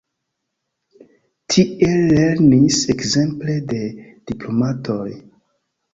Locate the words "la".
3.75-3.83